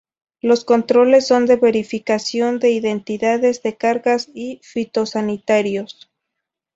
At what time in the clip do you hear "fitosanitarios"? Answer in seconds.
4.63-6.09